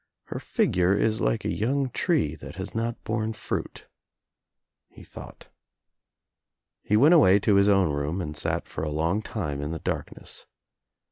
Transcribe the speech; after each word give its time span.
Her 0.29 0.39
figure 0.39 0.95
is 0.97 1.21
like 1.21 1.45
a 1.45 1.53
young 1.53 1.91
tree 1.91 2.31
I 2.33 2.35
that 2.37 2.55
has 2.55 2.73
not 2.73 3.03
borne 3.03 3.33
fruit," 3.33 3.85
he 4.89 5.03
thought. 5.03 5.49
He 6.81 6.97
went 6.97 7.13
away 7.13 7.37
to 7.41 7.53
his 7.53 7.69
own 7.69 7.91
room 7.91 8.19
and 8.19 8.35
sat 8.35 8.67
for 8.67 8.83
a 8.83 8.89
long 8.89 9.21
time 9.21 9.61
in 9.61 9.69
the 9.69 9.77
dark 9.77 10.11
ness. 10.17 10.47